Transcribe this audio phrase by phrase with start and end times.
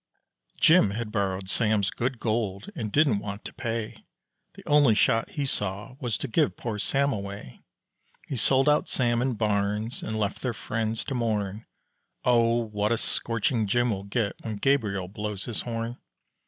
[0.59, 4.03] Jim had borrowed Sam's good gold and didn't want to pay,
[4.55, 7.59] The only shot he saw was to give poor Sam away.
[8.25, 11.67] He sold out Sam and Barnes and left their friends to mourn,
[12.25, 15.99] Oh, what a scorching Jim will get when Gabriel blows his horn.